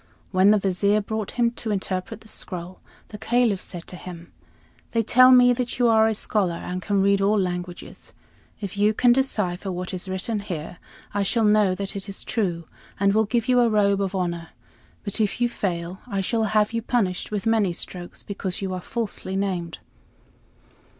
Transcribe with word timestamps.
When 0.31 0.49
the 0.49 0.57
Vizier 0.57 0.99
brought 0.99 1.29
him 1.37 1.51
to 1.51 1.69
interpret 1.69 2.21
the 2.21 2.27
scroll, 2.27 2.79
the 3.09 3.19
Caliph 3.19 3.61
said 3.61 3.85
to 3.85 3.95
him: 3.95 4.31
"They 4.93 5.03
tell 5.03 5.29
me 5.31 5.53
that 5.53 5.77
you 5.77 5.87
are 5.89 6.07
a 6.07 6.15
scholar 6.15 6.55
and 6.55 6.81
can 6.81 7.03
read 7.03 7.21
all 7.21 7.37
languages. 7.39 8.11
If 8.59 8.77
you 8.77 8.95
can 8.95 9.13
decipher 9.13 9.71
what 9.71 9.93
is 9.93 10.09
written 10.09 10.39
here, 10.39 10.79
I 11.13 11.21
shall 11.21 11.43
know 11.43 11.75
that 11.75 11.95
it 11.95 12.09
is 12.09 12.23
true, 12.23 12.65
and 12.99 13.13
will 13.13 13.25
give 13.25 13.47
you 13.47 13.59
a 13.59 13.69
robe 13.69 14.01
of 14.01 14.15
honor; 14.15 14.49
but 15.03 15.21
if 15.21 15.39
you 15.39 15.47
fail, 15.47 16.01
I 16.07 16.19
shall 16.19 16.45
have 16.45 16.73
you 16.73 16.81
punished 16.81 17.29
with 17.29 17.45
many 17.45 17.71
strokes, 17.71 18.23
because 18.23 18.59
you 18.59 18.73
are 18.73 18.81
falsely 18.81 19.35
named." 19.35 19.77